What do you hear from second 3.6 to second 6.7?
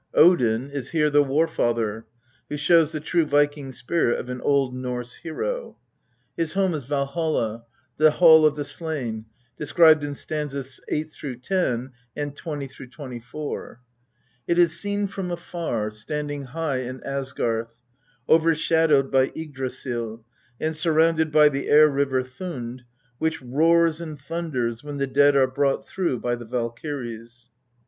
spirit of an old Norse hero. His